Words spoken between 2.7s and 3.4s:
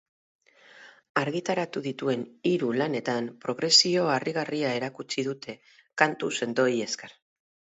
lanetan